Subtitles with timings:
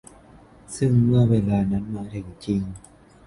[0.75, 2.61] ซึ่งเมื่อเวลานั้นมาถึงจริง